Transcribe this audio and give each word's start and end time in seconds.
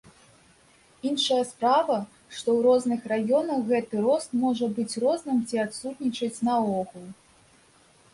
Іншая 1.09 1.41
справа, 1.49 1.97
што 2.37 2.47
ў 2.53 2.59
розных 2.67 3.03
раёнах 3.13 3.59
гэты 3.71 3.95
рост 4.05 4.33
можа 4.45 4.69
быць 4.79 4.99
розным 5.03 5.37
ці 5.53 5.61
адсутнічаць 5.65 6.33
наогул. 6.49 7.05